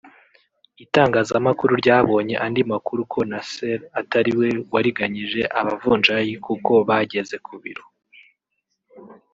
Itangazamakuru 0.83 1.73
ryabonye 1.81 2.35
andi 2.45 2.61
makuru 2.71 3.01
ko 3.11 3.19
Nasser 3.31 3.79
atariwe 4.01 4.47
wariganyije 4.73 5.41
abavunjayi 5.59 6.33
kuko 6.45 6.71
bageze 6.87 7.35
ku 7.45 7.53
biro 7.61 7.85